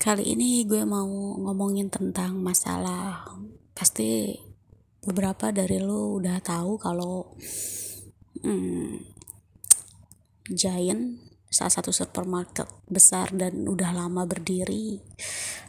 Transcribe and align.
Kali 0.00 0.32
ini 0.32 0.64
gue 0.64 0.80
mau 0.88 1.04
ngomongin 1.36 1.92
tentang 1.92 2.40
masalah 2.40 3.20
pasti 3.76 4.32
beberapa 5.04 5.52
dari 5.52 5.76
lo 5.76 6.16
udah 6.16 6.40
tahu 6.40 6.80
kalau 6.80 7.36
hmm, 8.40 8.96
Giant 10.56 11.20
salah 11.52 11.68
satu 11.68 11.92
supermarket 11.92 12.64
besar 12.88 13.28
dan 13.36 13.68
udah 13.68 13.92
lama 13.92 14.24
berdiri 14.24 15.04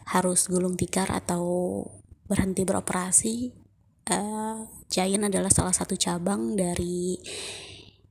harus 0.08 0.48
gulung 0.48 0.80
tikar 0.80 1.12
atau 1.12 1.84
berhenti 2.24 2.64
beroperasi. 2.64 3.52
Uh, 4.08 4.64
Giant 4.88 5.28
adalah 5.28 5.52
salah 5.52 5.76
satu 5.76 5.92
cabang 6.00 6.56
dari 6.56 7.20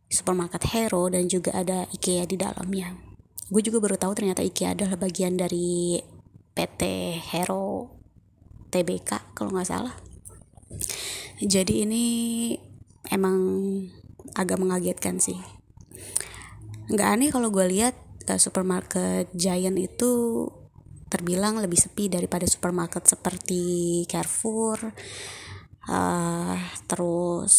supermarket 0.05 0.69
Hero 0.69 1.09
dan 1.09 1.25
juga 1.25 1.57
ada 1.57 1.89
IKEA 1.89 2.29
di 2.29 2.37
dalamnya 2.37 3.09
gue 3.51 3.61
juga 3.67 3.83
baru 3.83 3.99
tahu 3.99 4.15
ternyata 4.15 4.39
IKEA 4.39 4.79
adalah 4.79 4.95
bagian 4.95 5.35
dari 5.35 5.99
PT 6.51 6.81
Hero 7.31 7.95
TBK 8.71 9.35
kalau 9.35 9.51
nggak 9.55 9.69
salah. 9.69 9.95
Jadi 11.41 11.83
ini 11.83 12.05
emang 13.11 13.37
agak 14.37 14.61
mengagetkan 14.61 15.19
sih. 15.19 15.39
Nggak 16.91 17.07
aneh 17.07 17.29
kalau 17.33 17.51
gue 17.51 17.65
lihat 17.67 17.95
uh, 18.29 18.39
supermarket 18.39 19.31
Giant 19.35 19.75
itu 19.79 20.47
terbilang 21.11 21.59
lebih 21.59 21.75
sepi 21.75 22.07
daripada 22.07 22.47
supermarket 22.47 23.03
seperti 23.03 24.03
Carrefour 24.07 24.95
uh, 25.91 26.55
terus 26.87 27.55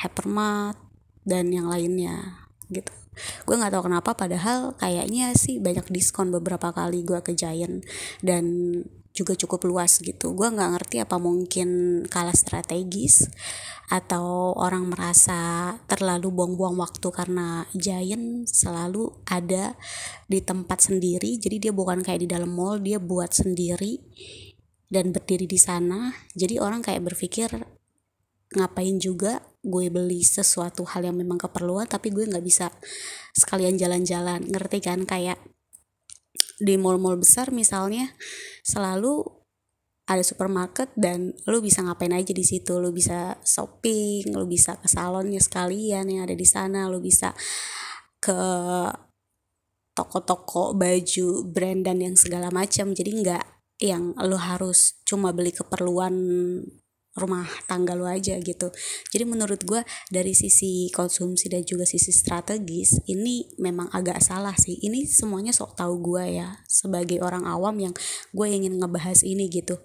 Hypermart 0.00 0.80
dan 1.28 1.52
yang 1.52 1.68
lainnya 1.68 2.48
gitu 2.72 3.01
gue 3.44 3.56
nggak 3.58 3.72
tahu 3.74 3.84
kenapa 3.90 4.10
padahal 4.14 4.74
kayaknya 4.78 5.34
sih 5.34 5.58
banyak 5.58 5.88
diskon 5.90 6.30
beberapa 6.30 6.70
kali 6.70 7.02
gue 7.02 7.20
ke 7.20 7.36
Giant 7.36 7.82
dan 8.24 8.44
juga 9.12 9.36
cukup 9.36 9.68
luas 9.68 10.00
gitu. 10.00 10.32
Gue 10.32 10.48
nggak 10.48 10.70
ngerti 10.72 10.96
apa 11.04 11.20
mungkin 11.20 12.02
kalah 12.08 12.34
strategis 12.34 13.28
atau 13.92 14.56
orang 14.56 14.88
merasa 14.88 15.76
terlalu 15.84 16.32
buang-buang 16.32 16.80
waktu 16.80 17.08
karena 17.12 17.68
Giant 17.76 18.48
selalu 18.48 19.12
ada 19.28 19.76
di 20.24 20.40
tempat 20.40 20.88
sendiri. 20.88 21.36
Jadi 21.36 21.68
dia 21.68 21.72
bukan 21.76 22.00
kayak 22.00 22.24
di 22.24 22.28
dalam 22.28 22.48
mall 22.56 22.80
dia 22.80 22.96
buat 22.96 23.36
sendiri 23.36 24.00
dan 24.88 25.12
berdiri 25.12 25.44
di 25.44 25.60
sana. 25.60 26.16
Jadi 26.32 26.56
orang 26.56 26.80
kayak 26.80 27.04
berpikir 27.04 27.52
ngapain 28.54 28.96
juga 29.00 29.40
gue 29.62 29.86
beli 29.94 30.26
sesuatu 30.26 30.82
hal 30.82 31.06
yang 31.06 31.14
memang 31.14 31.38
keperluan 31.38 31.86
tapi 31.86 32.10
gue 32.10 32.26
nggak 32.26 32.44
bisa 32.44 32.70
sekalian 33.34 33.78
jalan-jalan. 33.78 34.42
Ngerti 34.48 34.78
kan? 34.82 35.06
Kayak 35.06 35.38
di 36.62 36.74
mall-mall 36.78 37.18
besar 37.18 37.50
misalnya 37.50 38.14
selalu 38.62 39.22
ada 40.06 40.22
supermarket 40.26 40.90
dan 40.98 41.30
lo 41.46 41.62
bisa 41.62 41.80
ngapain 41.86 42.12
aja 42.12 42.34
di 42.34 42.42
situ. 42.42 42.82
Lo 42.82 42.90
bisa 42.90 43.38
shopping 43.46 44.34
lo 44.34 44.44
bisa 44.50 44.76
ke 44.76 44.90
salonnya 44.90 45.38
sekalian 45.38 46.10
yang 46.10 46.26
ada 46.26 46.34
di 46.34 46.46
sana 46.46 46.90
lo 46.90 46.98
bisa 46.98 47.30
ke 48.18 48.38
toko-toko 49.92 50.72
baju 50.72 51.28
brand 51.46 51.86
dan 51.86 52.02
yang 52.02 52.16
segala 52.18 52.50
macam. 52.50 52.90
Jadi 52.92 53.10
nggak 53.22 53.44
yang 53.82 54.14
lo 54.18 54.38
harus 54.38 54.98
cuma 55.02 55.30
beli 55.34 55.54
keperluan 55.54 56.14
rumah 57.12 57.44
tangga 57.68 57.92
lo 57.92 58.08
aja 58.08 58.40
gitu. 58.40 58.72
Jadi 59.12 59.24
menurut 59.28 59.60
gue 59.68 59.84
dari 60.08 60.32
sisi 60.32 60.88
konsumsi 60.88 61.52
dan 61.52 61.60
juga 61.64 61.84
sisi 61.84 62.08
strategis 62.08 63.04
ini 63.04 63.52
memang 63.60 63.92
agak 63.92 64.24
salah 64.24 64.56
sih. 64.56 64.80
Ini 64.80 65.04
semuanya 65.04 65.52
sok 65.52 65.76
tahu 65.76 66.00
gue 66.00 66.40
ya 66.40 66.64
sebagai 66.64 67.20
orang 67.20 67.44
awam 67.44 67.76
yang 67.76 67.94
gue 68.32 68.46
ingin 68.48 68.80
ngebahas 68.80 69.20
ini 69.28 69.52
gitu. 69.52 69.76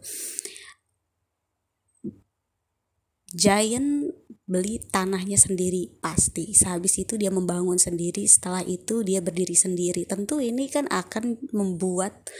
Giant 3.36 4.08
beli 4.48 4.80
tanahnya 4.88 5.36
sendiri 5.36 6.00
pasti. 6.00 6.56
Sehabis 6.56 6.96
itu 7.04 7.20
dia 7.20 7.28
membangun 7.28 7.76
sendiri 7.76 8.24
setelah 8.24 8.64
itu 8.64 9.04
dia 9.04 9.20
berdiri 9.20 9.54
sendiri. 9.54 10.08
Tentu 10.08 10.40
ini 10.40 10.72
kan 10.72 10.88
akan 10.88 11.36
membuat 11.52 12.32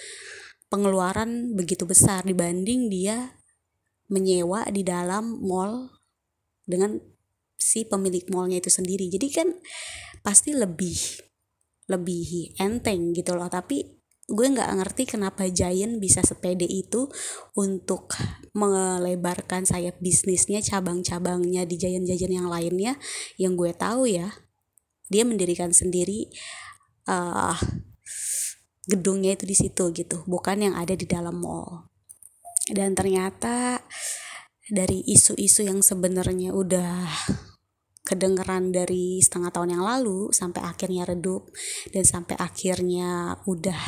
pengeluaran 0.72 1.56
begitu 1.60 1.84
besar 1.84 2.24
dibanding 2.24 2.88
dia 2.88 3.36
menyewa 4.08 4.68
di 4.72 4.84
dalam 4.84 5.40
mall 5.44 5.92
dengan 6.68 7.00
si 7.58 7.84
pemilik 7.84 8.24
mallnya 8.32 8.60
itu 8.60 8.72
sendiri. 8.72 9.08
Jadi 9.12 9.28
kan 9.32 9.48
pasti 10.24 10.56
lebih 10.56 11.24
lebih 11.88 12.56
enteng 12.60 13.16
gitu 13.16 13.36
loh. 13.36 13.48
Tapi 13.48 13.84
gue 14.28 14.48
nggak 14.48 14.72
ngerti 14.84 15.04
kenapa 15.08 15.48
Giant 15.48 16.04
bisa 16.04 16.20
sepede 16.20 16.68
itu 16.68 17.08
untuk 17.56 18.12
melebarkan 18.52 19.64
sayap 19.64 19.96
bisnisnya 20.04 20.60
cabang-cabangnya 20.60 21.64
di 21.64 21.76
Giant-Giant 21.80 22.34
yang 22.44 22.48
lainnya. 22.52 23.00
Yang 23.40 23.54
gue 23.56 23.72
tahu 23.76 24.04
ya 24.08 24.48
dia 25.08 25.24
mendirikan 25.24 25.72
sendiri 25.72 26.28
uh, 27.08 27.56
gedungnya 28.88 29.36
itu 29.36 29.44
di 29.48 29.56
situ 29.56 29.84
gitu 29.96 30.24
bukan 30.28 30.64
yang 30.64 30.76
ada 30.76 30.96
di 30.96 31.08
dalam 31.08 31.40
mall 31.40 31.92
dan 32.72 32.96
ternyata 32.98 33.80
dari 34.68 35.04
isu-isu 35.08 35.64
yang 35.64 35.80
sebenarnya 35.80 36.52
udah 36.52 37.08
kedengeran 38.08 38.72
dari 38.72 39.20
setengah 39.20 39.52
tahun 39.52 39.76
yang 39.76 39.84
lalu 39.84 40.32
sampai 40.32 40.64
akhirnya 40.64 41.04
redup 41.04 41.52
dan 41.92 42.08
sampai 42.08 42.40
akhirnya 42.40 43.36
udah 43.44 43.84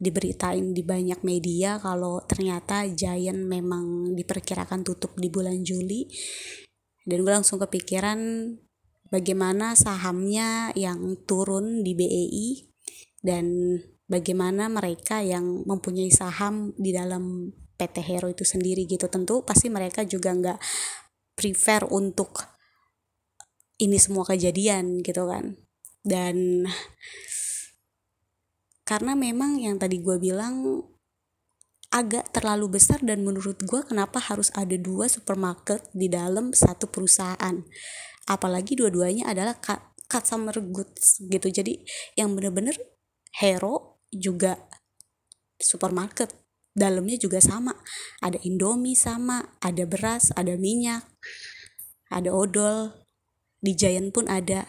diberitain 0.00 0.72
di 0.72 0.80
banyak 0.80 1.20
media 1.20 1.76
kalau 1.76 2.24
ternyata 2.24 2.88
Giant 2.88 3.44
memang 3.44 4.16
diperkirakan 4.16 4.80
tutup 4.80 5.12
di 5.20 5.28
bulan 5.28 5.60
Juli. 5.60 6.08
Dan 7.04 7.20
gue 7.20 7.32
langsung 7.36 7.60
kepikiran 7.60 8.16
bagaimana 9.12 9.76
sahamnya 9.76 10.72
yang 10.72 11.20
turun 11.28 11.84
di 11.84 11.92
BEI 11.92 12.48
dan 13.20 13.76
bagaimana 14.08 14.72
mereka 14.72 15.20
yang 15.20 15.68
mempunyai 15.68 16.08
saham 16.08 16.72
di 16.80 16.96
dalam 16.96 17.52
PT 17.74 17.96
Hero 18.06 18.30
itu 18.30 18.46
sendiri 18.46 18.86
gitu. 18.86 19.10
Tentu 19.10 19.42
pasti 19.42 19.70
mereka 19.70 20.06
juga 20.06 20.34
nggak 20.34 20.58
prefer 21.34 21.86
untuk 21.90 22.46
ini 23.82 23.98
semua 23.98 24.22
kejadian 24.22 25.02
gitu 25.02 25.26
kan. 25.26 25.58
Dan 26.04 26.68
karena 28.84 29.16
memang 29.16 29.56
yang 29.58 29.80
tadi 29.80 29.98
gue 30.04 30.20
bilang 30.20 30.84
agak 31.94 32.34
terlalu 32.34 32.76
besar 32.76 33.00
dan 33.00 33.22
menurut 33.22 33.62
gue 33.62 33.80
kenapa 33.86 34.18
harus 34.18 34.50
ada 34.58 34.74
dua 34.74 35.06
supermarket 35.06 35.88
di 35.94 36.10
dalam 36.10 36.50
satu 36.52 36.90
perusahaan. 36.90 37.64
Apalagi 38.28 38.74
dua-duanya 38.76 39.30
adalah 39.30 39.56
customer 40.10 40.54
goods 40.60 41.22
gitu. 41.24 41.48
Jadi 41.48 41.80
yang 42.18 42.34
bener-bener 42.36 42.76
hero 43.40 44.02
juga 44.12 44.58
supermarket 45.56 46.43
dalamnya 46.74 47.16
juga 47.16 47.38
sama. 47.38 47.72
Ada 48.20 48.42
indomie 48.42 48.98
sama 48.98 49.56
ada 49.62 49.86
beras 49.86 50.34
ada 50.34 50.58
minyak 50.58 51.06
ada 52.10 52.30
odol. 52.34 52.92
Di 53.64 53.72
Giant 53.72 54.12
pun 54.12 54.28
ada. 54.28 54.68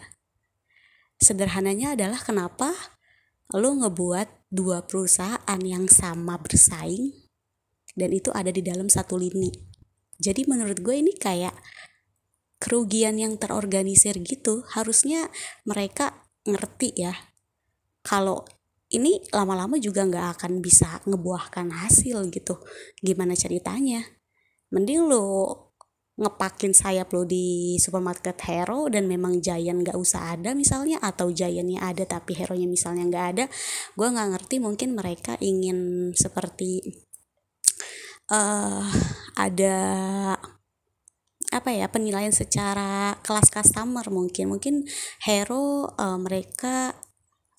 Sederhananya 1.20 1.92
adalah 1.92 2.16
kenapa 2.16 2.72
lo 3.52 3.76
ngebuat 3.76 4.48
dua 4.48 4.88
perusahaan 4.88 5.60
yang 5.60 5.84
sama 5.86 6.40
bersaing 6.40 7.12
dan 7.92 8.10
itu 8.12 8.32
ada 8.32 8.48
di 8.48 8.64
dalam 8.64 8.88
satu 8.88 9.20
lini. 9.20 9.52
Jadi 10.16 10.48
menurut 10.48 10.80
gue 10.80 10.96
ini 10.96 11.12
kayak 11.12 11.52
kerugian 12.56 13.20
yang 13.20 13.36
terorganisir 13.36 14.16
gitu. 14.24 14.64
Harusnya 14.72 15.28
mereka 15.68 16.24
ngerti 16.48 16.96
ya 16.96 17.12
kalau 18.00 18.48
ini 18.94 19.18
lama-lama 19.34 19.80
juga 19.82 20.06
nggak 20.06 20.38
akan 20.38 20.62
bisa 20.62 21.02
ngebuahkan 21.06 21.74
hasil 21.74 22.30
gitu. 22.30 22.62
Gimana 23.02 23.34
ceritanya? 23.34 24.02
Mending 24.70 25.10
lo 25.10 25.26
ngepakin 26.16 26.72
sayap 26.72 27.12
lo 27.12 27.28
di 27.28 27.76
supermarket 27.76 28.40
hero 28.48 28.88
dan 28.88 29.04
memang 29.04 29.36
Giant 29.44 29.84
nggak 29.84 30.00
usah 30.00 30.32
ada 30.32 30.56
misalnya 30.56 30.96
atau 31.04 31.28
Giantnya 31.28 31.84
ada 31.84 32.08
tapi 32.08 32.32
hero 32.32 32.56
nya 32.56 32.64
misalnya 32.64 33.04
nggak 33.04 33.26
ada 33.36 33.44
gue 33.92 34.08
nggak 34.08 34.28
ngerti 34.32 34.56
mungkin 34.64 34.96
mereka 34.96 35.36
ingin 35.44 36.08
seperti 36.16 36.80
uh, 38.32 38.88
ada 39.36 39.76
apa 41.54 41.70
ya 41.70 41.86
penilaian 41.86 42.34
secara 42.34 43.16
kelas 43.22 43.48
customer 43.52 44.04
mungkin. 44.10 44.50
Mungkin 44.50 44.84
hero 45.22 45.88
uh, 45.94 46.18
mereka 46.18 46.96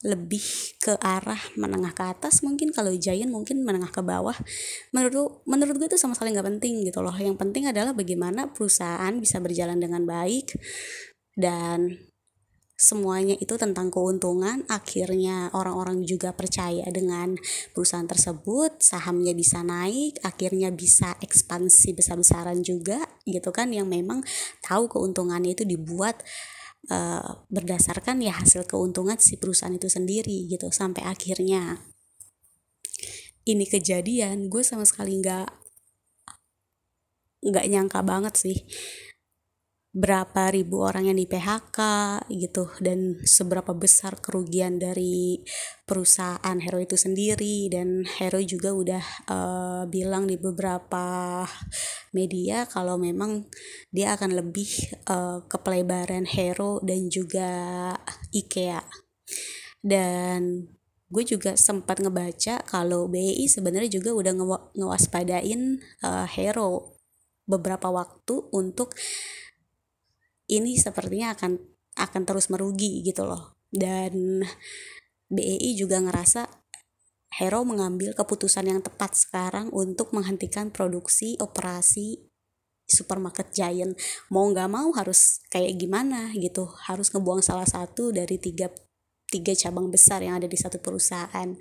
lebih 0.06 0.78
ke 0.78 0.94
arah 1.02 1.42
menengah 1.58 1.90
ke 1.90 2.06
atas 2.06 2.46
mungkin 2.46 2.70
kalau 2.70 2.94
Giant 2.94 3.34
mungkin 3.34 3.66
menengah 3.66 3.90
ke 3.90 4.06
bawah. 4.06 4.38
Menurut 4.94 5.42
menurut 5.50 5.82
gue 5.82 5.90
itu 5.90 5.98
sama 5.98 6.14
sekali 6.14 6.38
nggak 6.38 6.46
penting 6.58 6.86
gitu 6.86 7.02
loh. 7.02 7.14
Yang 7.18 7.42
penting 7.42 7.66
adalah 7.66 7.98
bagaimana 7.98 8.54
perusahaan 8.54 9.14
bisa 9.18 9.42
berjalan 9.42 9.82
dengan 9.82 10.06
baik 10.06 10.54
dan 11.34 11.98
semuanya 12.78 13.34
itu 13.42 13.58
tentang 13.58 13.90
keuntungan. 13.90 14.62
Akhirnya 14.70 15.50
orang-orang 15.58 16.06
juga 16.06 16.30
percaya 16.30 16.86
dengan 16.94 17.34
perusahaan 17.74 18.06
tersebut 18.06 18.78
sahamnya 18.78 19.34
bisa 19.34 19.66
naik 19.66 20.22
akhirnya 20.22 20.70
bisa 20.70 21.18
ekspansi 21.26 21.98
besar-besaran 21.98 22.62
juga 22.62 23.02
gitu 23.26 23.50
kan 23.50 23.74
yang 23.74 23.90
memang 23.90 24.22
tahu 24.62 24.86
keuntungannya 24.86 25.58
itu 25.58 25.66
dibuat 25.66 26.22
uh, 26.92 27.44
berdasarkan 27.52 28.24
ya 28.24 28.36
hasil 28.38 28.68
keuntungan 28.68 29.20
si 29.20 29.40
perusahaan 29.40 29.74
itu 29.76 29.88
sendiri 29.88 30.48
gitu 30.52 30.72
sampai 30.72 31.04
akhirnya 31.08 31.82
ini 33.48 33.64
kejadian 33.64 34.52
gue 34.52 34.64
sama 34.64 34.84
sekali 34.84 35.20
nggak 35.24 35.48
nggak 37.48 37.66
nyangka 37.72 38.00
banget 38.04 38.36
sih 38.36 38.58
berapa 39.96 40.54
ribu 40.54 40.84
orang 40.84 41.10
yang 41.10 41.18
di 41.18 41.26
PHK 41.26 41.80
gitu 42.30 42.70
dan 42.84 43.18
seberapa 43.24 43.72
besar 43.72 44.20
kerugian 44.20 44.78
dari 44.78 45.42
perusahaan 45.88 46.58
Hero 46.60 46.80
itu 46.84 47.00
sendiri. 47.00 47.72
Dan 47.72 48.04
Hero 48.06 48.38
juga 48.44 48.76
udah 48.76 49.04
uh, 49.32 49.84
bilang 49.88 50.28
di 50.28 50.36
beberapa 50.36 51.44
media 52.12 52.68
kalau 52.68 53.00
memang 53.00 53.48
dia 53.90 54.14
akan 54.14 54.36
lebih 54.36 54.70
uh, 55.08 55.42
ke 55.48 55.58
pelebaran 55.64 56.28
Hero 56.28 56.84
dan 56.84 57.08
juga 57.08 57.50
IKEA. 58.36 58.84
Dan 59.82 60.68
gue 61.08 61.24
juga 61.24 61.56
sempat 61.56 62.04
ngebaca 62.04 62.68
kalau 62.68 63.08
BI 63.08 63.48
sebenarnya 63.48 63.88
juga 63.88 64.12
udah 64.12 64.34
ngewaspadain 64.76 65.80
uh, 66.04 66.28
Hero 66.28 67.00
beberapa 67.48 67.88
waktu 67.88 68.52
untuk 68.52 68.92
ini 70.48 70.80
sepertinya 70.80 71.36
akan 71.36 71.60
akan 71.98 72.22
terus 72.24 72.48
merugi 72.48 73.04
gitu 73.04 73.28
loh. 73.28 73.60
Dan 73.68 74.44
BEI 75.28 75.76
juga 75.76 76.00
ngerasa 76.00 76.48
Hero 77.38 77.62
mengambil 77.68 78.16
keputusan 78.16 78.66
yang 78.66 78.82
tepat 78.82 79.14
sekarang 79.14 79.70
untuk 79.70 80.16
menghentikan 80.16 80.72
produksi 80.72 81.38
operasi 81.38 82.24
supermarket 82.88 83.52
giant. 83.52 83.94
Mau 84.32 84.48
nggak 84.48 84.72
mau 84.72 84.90
harus 84.96 85.44
kayak 85.52 85.76
gimana 85.76 86.32
gitu. 86.34 86.66
Harus 86.88 87.12
ngebuang 87.12 87.44
salah 87.44 87.68
satu 87.68 88.16
dari 88.16 88.40
tiga 88.40 88.72
tiga 89.28 89.52
cabang 89.54 89.92
besar 89.92 90.24
yang 90.24 90.40
ada 90.40 90.48
di 90.48 90.56
satu 90.56 90.80
perusahaan. 90.80 91.52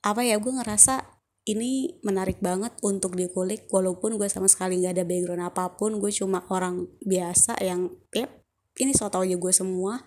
Apa 0.00 0.20
ya 0.24 0.40
gue 0.40 0.52
ngerasa 0.52 1.15
ini 1.46 1.94
menarik 2.02 2.42
banget 2.42 2.74
untuk 2.82 3.14
dikulik 3.14 3.70
walaupun 3.70 4.18
gue 4.18 4.26
sama 4.26 4.50
sekali 4.50 4.82
nggak 4.82 4.98
ada 4.98 5.04
background 5.06 5.46
apa 5.46 5.78
pun 5.78 6.02
gue 6.02 6.10
cuma 6.10 6.42
orang 6.50 6.90
biasa 7.06 7.54
yang 7.62 7.94
ya 8.10 8.26
ini 8.76 8.92
so 8.92 9.08
tau 9.08 9.24
aja 9.24 9.38
gue 9.38 9.52
semua 9.54 10.04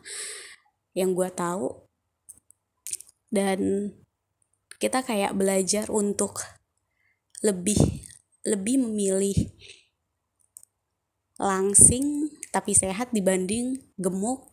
yang 0.94 1.14
gue 1.14 1.30
tahu. 1.34 1.90
Dan 3.30 3.94
kita 4.82 5.06
kayak 5.06 5.38
belajar 5.38 5.86
untuk 5.94 6.42
lebih 7.46 7.78
lebih 8.44 8.82
memilih 8.82 9.36
langsing 11.40 12.28
tapi 12.50 12.76
sehat 12.76 13.14
dibanding 13.16 13.80
gemuk 13.96 14.50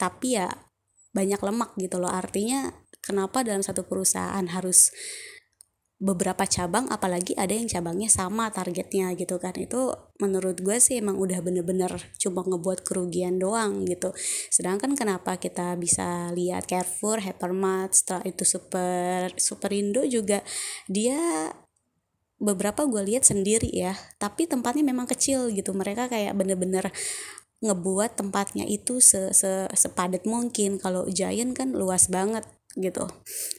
tapi 0.00 0.38
ya 0.38 0.48
banyak 1.10 1.40
lemak 1.42 1.74
gitu 1.78 1.98
loh. 1.98 2.10
Artinya 2.10 2.70
kenapa 3.02 3.42
dalam 3.42 3.62
satu 3.62 3.86
perusahaan 3.86 4.46
harus 4.46 4.94
beberapa 6.04 6.44
cabang 6.44 6.84
apalagi 6.92 7.32
ada 7.32 7.56
yang 7.56 7.64
cabangnya 7.64 8.12
sama 8.12 8.52
targetnya 8.52 9.16
gitu 9.16 9.40
kan. 9.40 9.56
Itu 9.56 9.96
menurut 10.20 10.60
gue 10.60 10.76
sih 10.76 11.00
emang 11.00 11.16
udah 11.16 11.40
bener-bener 11.40 11.96
cuma 12.20 12.44
ngebuat 12.44 12.84
kerugian 12.84 13.40
doang 13.40 13.88
gitu. 13.88 14.12
Sedangkan 14.52 14.92
kenapa 14.92 15.40
kita 15.40 15.72
bisa 15.80 16.28
lihat 16.36 16.68
Carrefour, 16.68 17.24
Hypermart, 17.24 17.96
setelah 17.96 18.24
itu 18.28 18.44
Super 18.44 19.32
Superindo 19.40 20.04
juga 20.04 20.44
dia 20.92 21.16
beberapa 22.36 22.84
gue 22.84 23.00
lihat 23.00 23.24
sendiri 23.24 23.72
ya. 23.72 23.96
Tapi 24.20 24.44
tempatnya 24.44 24.84
memang 24.84 25.08
kecil 25.08 25.48
gitu. 25.56 25.72
Mereka 25.72 26.12
kayak 26.12 26.36
bener-bener 26.36 26.92
ngebuat 27.64 28.20
tempatnya 28.20 28.68
itu 28.68 29.00
se, 29.00 29.32
se 29.32 29.72
sepadat 29.72 30.28
mungkin. 30.28 30.76
Kalau 30.76 31.08
Giant 31.08 31.56
kan 31.56 31.72
luas 31.72 32.12
banget 32.12 32.44
gitu. 32.74 33.06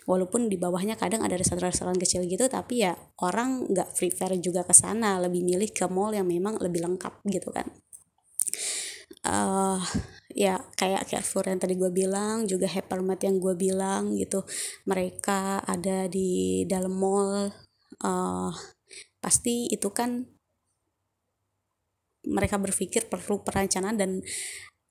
Walaupun 0.07 0.51
di 0.51 0.59
bawahnya 0.59 0.99
kadang 0.99 1.23
ada 1.23 1.39
restoran-restoran 1.39 1.95
kecil 1.95 2.27
gitu 2.27 2.47
tapi 2.51 2.83
ya 2.83 2.95
orang 3.23 3.67
nggak 3.71 3.95
prefer 3.95 4.35
juga 4.39 4.67
ke 4.67 4.75
sana. 4.75 5.17
Lebih 5.23 5.41
milih 5.43 5.69
ke 5.71 5.87
mall 5.87 6.11
yang 6.15 6.27
memang 6.27 6.59
lebih 6.59 6.83
lengkap 6.83 7.23
gitu 7.31 7.49
kan. 7.51 7.67
Uh, 9.25 9.81
ya 10.29 10.61
kayak 10.77 11.09
Carrefour 11.09 11.49
yang 11.49 11.57
tadi 11.57 11.73
gue 11.73 11.89
bilang 11.89 12.45
juga 12.45 12.69
Hypermart 12.69 13.21
yang 13.25 13.41
gue 13.41 13.53
bilang 13.57 14.13
gitu. 14.13 14.43
Mereka 14.85 15.63
ada 15.65 16.05
di 16.11 16.63
dalam 16.67 16.93
mall. 16.93 17.49
Uh, 18.03 18.51
pasti 19.23 19.71
itu 19.71 19.89
kan 19.89 20.27
mereka 22.25 22.57
berpikir 22.57 23.05
perlu 23.05 23.45
perencanaan 23.45 23.97
dan 23.97 24.11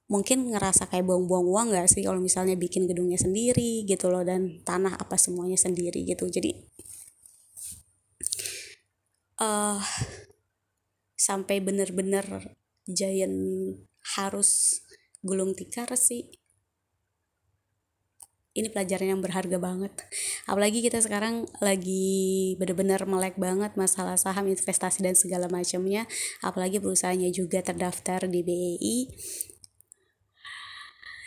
mungkin 0.05 0.53
ngerasa 0.53 0.93
kayak 0.93 1.09
buang-buang 1.09 1.49
uang 1.49 1.67
gak 1.73 1.89
sih 1.89 2.05
kalau 2.05 2.21
misalnya 2.21 2.61
bikin 2.61 2.85
gedungnya 2.85 3.17
sendiri 3.17 3.89
gitu 3.89 4.12
loh 4.12 4.21
dan 4.21 4.61
tanah 4.61 5.01
apa 5.01 5.17
semuanya 5.17 5.56
sendiri 5.56 6.05
gitu. 6.05 6.29
Jadi 6.29 6.53
uh, 9.41 9.81
sampai 11.17 11.65
bener-bener 11.65 12.53
Giant 12.85 13.81
harus 14.21 14.85
gulung 15.25 15.56
tikar 15.56 15.89
sih. 15.97 16.29
Ini 18.55 18.71
pelajaran 18.71 19.19
yang 19.19 19.23
berharga 19.25 19.59
banget. 19.59 20.05
Apalagi 20.47 20.79
kita 20.79 21.03
sekarang 21.03 21.49
lagi 21.59 22.55
bener-bener 22.61 23.03
melek 23.03 23.35
banget 23.35 23.75
masalah 23.75 24.15
saham 24.15 24.47
investasi 24.47 25.03
dan 25.03 25.17
segala 25.19 25.51
macamnya. 25.51 26.06
Apalagi 26.39 26.79
perusahaannya 26.79 27.35
juga 27.35 27.65
terdaftar 27.67 28.31
di 28.31 28.47
BEI 28.47 28.99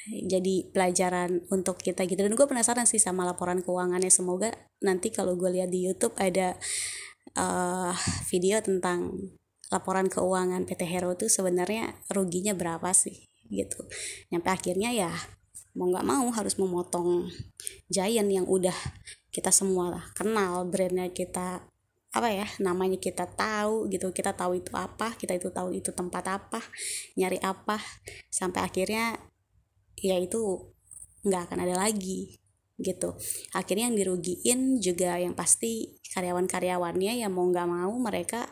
jadi 0.07 0.71
pelajaran 0.71 1.43
untuk 1.51 1.79
kita 1.83 2.07
gitu. 2.07 2.23
Dan 2.23 2.33
gue 2.33 2.47
penasaran 2.47 2.87
sih 2.87 2.99
sama 2.99 3.27
laporan 3.27 3.59
keuangannya. 3.59 4.11
Semoga 4.11 4.55
nanti 4.79 5.11
kalau 5.11 5.35
gue 5.35 5.51
lihat 5.51 5.69
di 5.69 5.87
YouTube 5.87 6.15
ada 6.15 6.55
uh, 7.35 7.93
video 8.31 8.59
tentang 8.63 9.13
laporan 9.67 10.07
keuangan 10.07 10.63
PT 10.63 10.87
Hero 10.87 11.11
tuh 11.19 11.27
sebenarnya 11.27 11.99
ruginya 12.11 12.55
berapa 12.55 12.87
sih 12.95 13.27
gitu. 13.51 13.83
Nyampe 14.31 14.47
akhirnya 14.47 14.95
ya 14.95 15.11
mau 15.77 15.91
nggak 15.91 16.07
mau 16.07 16.27
harus 16.33 16.57
memotong 16.57 17.29
Giant 17.91 18.31
yang 18.31 18.47
udah 18.49 18.73
kita 19.29 19.53
semua 19.53 19.93
lah 19.93 20.03
kenal 20.17 20.65
brandnya 20.65 21.13
kita 21.13 21.61
apa 22.15 22.29
ya 22.33 22.47
namanya 22.63 22.97
kita 22.97 23.27
tahu 23.27 23.91
gitu. 23.91 24.15
Kita 24.15 24.31
tahu 24.33 24.57
itu 24.63 24.71
apa 24.73 25.13
kita 25.19 25.35
itu 25.35 25.51
tahu 25.51 25.75
itu 25.75 25.91
tempat 25.91 26.23
apa 26.31 26.63
nyari 27.19 27.37
apa. 27.43 27.77
Sampai 28.31 28.63
akhirnya 28.63 29.19
ya 29.97 30.17
itu 30.21 30.73
nggak 31.25 31.51
akan 31.51 31.59
ada 31.65 31.75
lagi 31.75 32.37
gitu. 32.77 33.17
Akhirnya 33.57 33.89
yang 33.89 33.97
dirugiin 33.97 34.77
juga 34.77 35.17
yang 35.17 35.33
pasti 35.33 35.97
karyawan-karyawannya 36.13 37.25
yang 37.25 37.33
mau 37.33 37.49
nggak 37.49 37.67
mau 37.67 37.93
mereka 37.97 38.45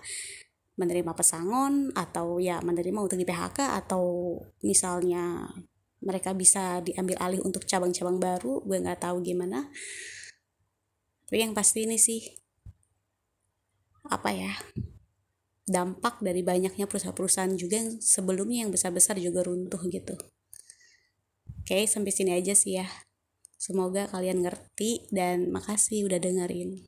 menerima 0.75 1.15
pesangon 1.15 1.93
atau 1.95 2.41
ya 2.41 2.59
menerima 2.59 2.99
untuk 2.99 3.15
di 3.15 3.23
PHK 3.23 3.79
atau 3.85 4.35
misalnya 4.65 5.47
mereka 6.03 6.35
bisa 6.35 6.83
diambil 6.83 7.15
alih 7.23 7.41
untuk 7.41 7.63
cabang-cabang 7.63 8.19
baru 8.19 8.59
gue 8.65 8.77
nggak 8.81 9.05
tahu 9.05 9.21
gimana. 9.23 9.69
Tapi 11.25 11.37
yang 11.41 11.53
pasti 11.53 11.85
ini 11.85 11.97
sih 11.97 12.21
apa 14.05 14.29
ya 14.29 14.53
dampak 15.65 16.21
dari 16.21 16.45
banyaknya 16.45 16.85
perusahaan-perusahaan 16.85 17.57
juga 17.57 17.81
yang 17.81 17.97
sebelumnya 17.97 18.65
yang 18.65 18.69
besar-besar 18.69 19.17
juga 19.17 19.41
runtuh 19.41 19.81
gitu 19.89 20.13
Oke, 21.65 21.89
sampai 21.89 22.13
sini 22.13 22.29
aja 22.29 22.53
sih 22.53 22.77
ya. 22.77 22.85
Semoga 23.57 24.05
kalian 24.05 24.45
ngerti 24.45 25.09
dan 25.09 25.49
makasih 25.49 26.05
udah 26.05 26.21
dengerin. 26.21 26.85